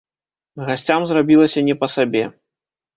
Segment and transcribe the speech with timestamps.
[0.69, 2.29] Гасцям зрабілася не па сабе.